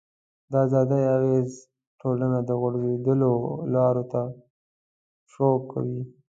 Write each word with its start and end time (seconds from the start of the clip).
د 0.51 0.53
ازادۍ 0.65 1.03
اغېز 1.17 1.51
ټولنه 2.01 2.39
د 2.43 2.49
غوړېدلو 2.59 3.31
لارو 3.73 4.03
ته 4.11 4.21
سوق 5.33 5.59
کوي. 5.71 6.01